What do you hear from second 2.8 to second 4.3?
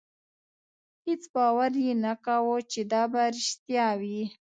دا به رښتیا وي.